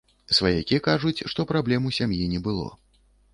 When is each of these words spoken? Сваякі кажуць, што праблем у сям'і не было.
Сваякі 0.37 0.79
кажуць, 0.87 1.25
што 1.33 1.45
праблем 1.51 1.85
у 1.91 1.93
сям'і 1.99 2.31
не 2.33 2.39
было. 2.49 2.67